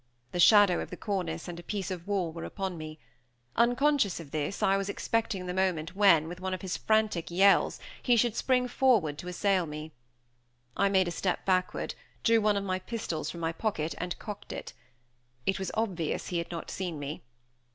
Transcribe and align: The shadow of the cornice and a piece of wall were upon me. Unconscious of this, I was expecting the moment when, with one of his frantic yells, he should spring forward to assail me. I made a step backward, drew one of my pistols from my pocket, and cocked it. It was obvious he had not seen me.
The 0.31 0.39
shadow 0.39 0.79
of 0.79 0.89
the 0.89 0.97
cornice 0.97 1.47
and 1.47 1.59
a 1.59 1.61
piece 1.61 1.91
of 1.91 2.07
wall 2.07 2.31
were 2.31 2.43
upon 2.43 2.75
me. 2.75 2.97
Unconscious 3.55 4.19
of 4.19 4.31
this, 4.31 4.63
I 4.63 4.75
was 4.75 4.89
expecting 4.89 5.45
the 5.45 5.53
moment 5.53 5.95
when, 5.95 6.27
with 6.27 6.39
one 6.39 6.55
of 6.55 6.63
his 6.63 6.75
frantic 6.75 7.29
yells, 7.29 7.79
he 8.01 8.15
should 8.15 8.35
spring 8.35 8.67
forward 8.67 9.19
to 9.19 9.27
assail 9.27 9.67
me. 9.67 9.91
I 10.75 10.89
made 10.89 11.07
a 11.07 11.11
step 11.11 11.45
backward, 11.45 11.93
drew 12.23 12.41
one 12.41 12.57
of 12.57 12.63
my 12.63 12.79
pistols 12.79 13.29
from 13.29 13.41
my 13.41 13.51
pocket, 13.51 13.93
and 13.99 14.17
cocked 14.17 14.51
it. 14.51 14.73
It 15.45 15.59
was 15.59 15.69
obvious 15.75 16.29
he 16.29 16.39
had 16.39 16.49
not 16.49 16.71
seen 16.71 16.97
me. 16.97 17.21